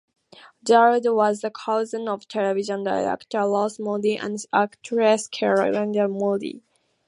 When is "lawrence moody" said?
5.71-6.63